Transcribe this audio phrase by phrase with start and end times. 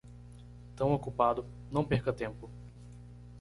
[0.75, 2.49] Tão ocupado, não perca tempo.